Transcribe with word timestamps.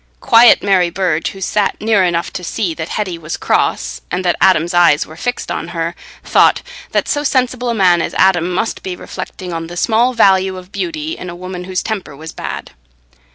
Quiet 0.19 0.63
Mary 0.63 0.89
Burge, 0.89 1.27
who 1.29 1.41
sat 1.41 1.79
near 1.79 2.03
enough 2.03 2.33
to 2.33 2.43
see 2.43 2.73
that 2.73 2.89
Hetty 2.89 3.19
was 3.19 3.37
cross 3.37 4.01
and 4.09 4.25
that 4.25 4.35
Adam's 4.41 4.73
eyes 4.73 5.05
were 5.05 5.15
fixed 5.15 5.51
on 5.51 5.67
her, 5.67 5.93
thought 6.23 6.63
that 6.91 7.07
so 7.07 7.23
sensible 7.23 7.69
a 7.69 7.75
man 7.75 8.01
as 8.01 8.15
Adam 8.15 8.51
must 8.51 8.81
be 8.81 8.95
reflecting 8.95 9.53
on 9.53 9.67
the 9.67 9.77
small 9.77 10.15
value 10.15 10.57
of 10.57 10.71
beauty 10.71 11.15
in 11.15 11.29
a 11.29 11.35
woman 11.35 11.65
whose 11.65 11.83
temper 11.83 12.15
was 12.15 12.31
bad. 12.31 12.71